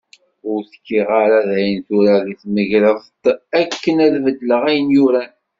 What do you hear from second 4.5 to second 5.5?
ayen yuran.